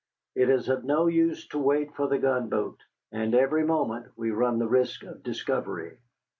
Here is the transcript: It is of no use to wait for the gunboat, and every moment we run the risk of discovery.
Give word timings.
It 0.33 0.49
is 0.49 0.67
of 0.67 0.83
no 0.83 1.05
use 1.05 1.47
to 1.49 1.59
wait 1.59 1.93
for 1.93 2.07
the 2.07 2.17
gunboat, 2.17 2.79
and 3.11 3.35
every 3.35 3.63
moment 3.63 4.07
we 4.15 4.31
run 4.31 4.57
the 4.57 4.67
risk 4.67 5.03
of 5.03 5.21
discovery. 5.21 5.99